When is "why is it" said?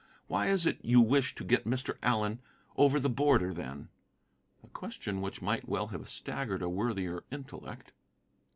0.25-0.79